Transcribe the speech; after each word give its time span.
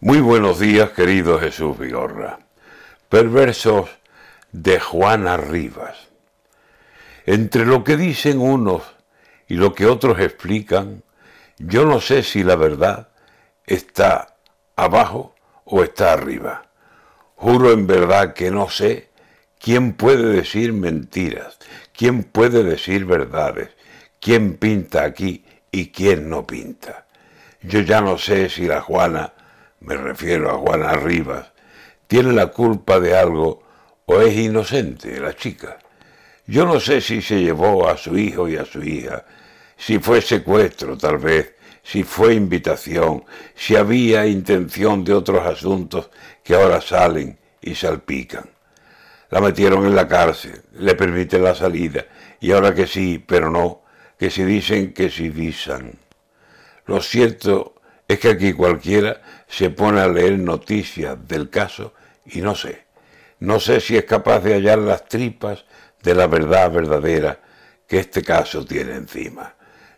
Muy 0.00 0.20
buenos 0.20 0.58
días, 0.58 0.90
querido 0.90 1.38
Jesús 1.38 1.78
Vigorra. 1.78 2.40
Perversos 3.08 3.88
de 4.52 4.78
Juana 4.78 5.38
Rivas. 5.38 5.96
Entre 7.24 7.64
lo 7.64 7.82
que 7.82 7.96
dicen 7.96 8.38
unos 8.38 8.82
y 9.48 9.54
lo 9.54 9.74
que 9.74 9.86
otros 9.86 10.20
explican, 10.20 11.02
yo 11.58 11.86
no 11.86 12.00
sé 12.00 12.22
si 12.22 12.42
la 12.42 12.56
verdad 12.56 13.08
está 13.64 14.36
abajo 14.76 15.34
o 15.64 15.82
está 15.82 16.12
arriba. 16.12 16.66
Juro 17.36 17.72
en 17.72 17.86
verdad 17.86 18.34
que 18.34 18.50
no 18.50 18.68
sé 18.68 19.08
quién 19.58 19.94
puede 19.94 20.28
decir 20.28 20.74
mentiras, 20.74 21.58
quién 21.96 22.22
puede 22.22 22.64
decir 22.64 23.06
verdades, 23.06 23.70
quién 24.20 24.58
pinta 24.58 25.04
aquí 25.04 25.44
y 25.70 25.88
quién 25.88 26.28
no 26.28 26.46
pinta. 26.46 27.06
Yo 27.62 27.80
ya 27.80 28.02
no 28.02 28.18
sé 28.18 28.50
si 28.50 28.66
la 28.66 28.82
Juana 28.82 29.32
me 29.86 29.96
refiero 29.96 30.50
a 30.50 30.58
Juana 30.58 30.94
Rivas, 30.94 31.52
tiene 32.08 32.32
la 32.32 32.48
culpa 32.48 32.98
de 32.98 33.16
algo 33.16 33.62
o 34.04 34.20
es 34.20 34.36
inocente 34.36 35.18
la 35.20 35.34
chica. 35.34 35.78
Yo 36.46 36.66
no 36.66 36.80
sé 36.80 37.00
si 37.00 37.22
se 37.22 37.40
llevó 37.40 37.88
a 37.88 37.96
su 37.96 38.18
hijo 38.18 38.48
y 38.48 38.56
a 38.56 38.64
su 38.64 38.82
hija, 38.82 39.24
si 39.76 39.98
fue 40.00 40.20
secuestro 40.20 40.98
tal 40.98 41.18
vez, 41.18 41.54
si 41.84 42.02
fue 42.02 42.34
invitación, 42.34 43.24
si 43.54 43.76
había 43.76 44.26
intención 44.26 45.04
de 45.04 45.14
otros 45.14 45.46
asuntos 45.46 46.10
que 46.42 46.54
ahora 46.54 46.80
salen 46.80 47.38
y 47.60 47.76
salpican. 47.76 48.50
La 49.30 49.40
metieron 49.40 49.86
en 49.86 49.94
la 49.94 50.08
cárcel, 50.08 50.62
le 50.72 50.96
permiten 50.96 51.44
la 51.44 51.54
salida, 51.54 52.06
y 52.40 52.50
ahora 52.50 52.74
que 52.74 52.88
sí, 52.88 53.22
pero 53.24 53.50
no, 53.50 53.82
que 54.18 54.30
si 54.30 54.42
dicen 54.42 54.92
que 54.92 55.10
si 55.10 55.28
visan. 55.28 55.92
Lo 56.86 57.00
cierto 57.00 57.75
es 58.08 58.18
que 58.20 58.28
aquí 58.28 58.52
cualquiera 58.52 59.20
se 59.48 59.70
pone 59.70 60.00
a 60.00 60.08
leer 60.08 60.38
noticias 60.38 61.16
del 61.26 61.50
caso 61.50 61.92
y 62.26 62.40
no 62.40 62.54
sé, 62.54 62.84
no 63.40 63.60
sé 63.60 63.80
si 63.80 63.96
es 63.96 64.04
capaz 64.04 64.40
de 64.40 64.54
hallar 64.54 64.78
las 64.78 65.06
tripas 65.06 65.64
de 66.02 66.14
la 66.14 66.26
verdad 66.26 66.70
verdadera 66.70 67.40
que 67.86 67.98
este 67.98 68.22
caso 68.22 68.64
tiene 68.64 68.94
encima. 68.94 69.54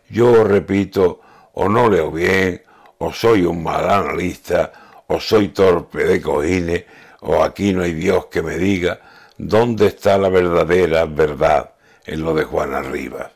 Yo 0.09 0.43
repito, 0.43 1.21
o 1.53 1.69
no 1.69 1.89
leo 1.89 2.11
bien, 2.11 2.63
o 2.97 3.13
soy 3.13 3.43
un 3.43 3.63
mal 3.63 3.89
analista, 3.89 5.03
o 5.07 5.19
soy 5.19 5.49
torpe 5.49 6.03
de 6.03 6.21
cojines, 6.21 6.85
o 7.21 7.43
aquí 7.43 7.73
no 7.73 7.83
hay 7.83 7.93
Dios 7.93 8.25
que 8.27 8.41
me 8.41 8.57
diga 8.57 8.99
dónde 9.37 9.87
está 9.87 10.17
la 10.17 10.29
verdadera 10.29 11.05
verdad 11.05 11.73
en 12.05 12.23
lo 12.23 12.33
de 12.33 12.43
Juana 12.43 12.81
Rivas. 12.81 13.31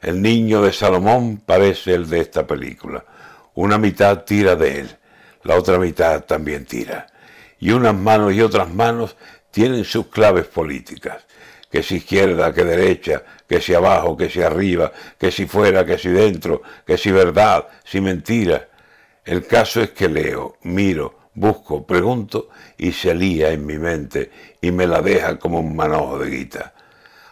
El 0.00 0.20
niño 0.20 0.62
de 0.62 0.72
Salomón 0.72 1.42
parece 1.44 1.94
el 1.94 2.08
de 2.08 2.20
esta 2.20 2.46
película 2.46 3.04
una 3.54 3.78
mitad 3.78 4.24
tira 4.24 4.56
de 4.56 4.80
él, 4.80 4.96
la 5.44 5.56
otra 5.56 5.78
mitad 5.78 6.24
también 6.24 6.64
tira. 6.64 7.06
Y 7.58 7.70
unas 7.72 7.94
manos 7.94 8.32
y 8.32 8.40
otras 8.40 8.72
manos 8.72 9.16
tienen 9.50 9.84
sus 9.84 10.06
claves 10.06 10.46
políticas, 10.46 11.24
que 11.70 11.82
si 11.82 11.96
izquierda, 11.96 12.52
que 12.52 12.64
derecha, 12.64 13.22
que 13.48 13.60
si 13.60 13.74
abajo, 13.74 14.16
que 14.16 14.30
si 14.30 14.42
arriba, 14.42 14.92
que 15.18 15.30
si 15.30 15.46
fuera, 15.46 15.84
que 15.84 15.98
si 15.98 16.08
dentro, 16.08 16.62
que 16.86 16.96
si 16.96 17.10
verdad, 17.10 17.68
si 17.84 18.00
mentira. 18.00 18.68
El 19.24 19.46
caso 19.46 19.80
es 19.80 19.90
que 19.90 20.08
leo, 20.08 20.56
miro, 20.62 21.28
busco, 21.34 21.86
pregunto 21.86 22.48
y 22.76 22.92
se 22.92 23.14
lía 23.14 23.50
en 23.52 23.64
mi 23.64 23.78
mente 23.78 24.30
y 24.60 24.70
me 24.70 24.86
la 24.86 25.00
deja 25.00 25.38
como 25.38 25.60
un 25.60 25.76
manojo 25.76 26.18
de 26.18 26.30
guita. 26.30 26.74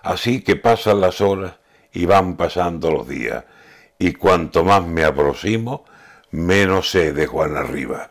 Así 0.03 0.43
que 0.43 0.57
pasan 0.57 1.01
las 1.01 1.21
horas 1.21 1.55
y 1.93 2.07
van 2.07 2.37
pasando 2.37 2.91
los 2.91 3.09
días 3.09 3.45
y 3.99 4.13
cuanto 4.13 4.65
más 4.65 4.85
me 4.87 5.05
aproximo, 5.05 5.85
menos 6.31 6.91
sé 6.91 7.13
de 7.13 7.27
Juan 7.27 7.57
Arriba. 7.57 8.11